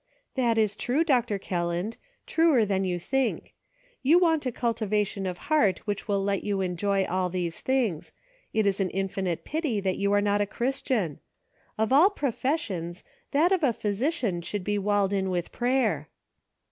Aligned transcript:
"That 0.33 0.57
is 0.57 0.75
true. 0.75 1.03
Dr. 1.03 1.37
Kelland; 1.37 1.95
truer 2.25 2.65
than 2.65 2.83
you 2.83 2.97
think. 2.97 3.53
You 4.01 4.17
want 4.17 4.47
a 4.47 4.51
cultivation 4.51 5.27
of 5.27 5.37
heart 5.53 5.85
which 5.85 6.07
will 6.07 6.23
let 6.23 6.43
you 6.43 6.59
enjoy 6.59 7.05
all 7.05 7.29
these 7.29 7.61
things; 7.61 8.11
it 8.51 8.65
is 8.65 8.79
an 8.79 8.89
infinite 8.89 9.45
pity 9.45 9.79
that 9.81 9.99
you 9.99 10.11
are 10.13 10.19
not 10.19 10.41
a 10.41 10.47
Christian. 10.47 11.19
Of 11.77 11.93
all 11.93 12.09
professions, 12.09 13.03
that 13.29 13.51
of 13.51 13.61
a 13.63 13.73
physician 13.73 14.41
should 14.41 14.63
be 14.63 14.79
walled 14.79 15.13
in 15.13 15.29
with 15.29 15.51
prayer." 15.51 16.09